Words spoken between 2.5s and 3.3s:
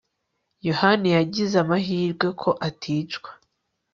aticwa